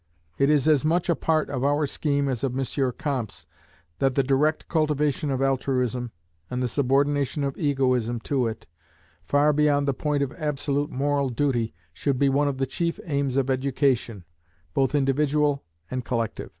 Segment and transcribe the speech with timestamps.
[0.39, 2.91] It is as much a part of our scheme as of M.
[2.97, 3.45] Comte's,
[3.99, 6.11] that the direct cultivation of altruism,
[6.49, 8.65] and the subordination of egoism to it,
[9.21, 13.37] far beyond the point of absolute moral duty, should be one of the chief aims
[13.37, 14.23] of education,
[14.73, 16.49] both individual and collective.